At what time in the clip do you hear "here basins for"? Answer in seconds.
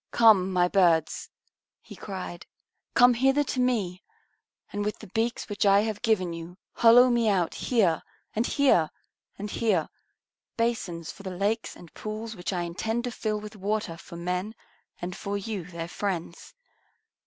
9.51-11.21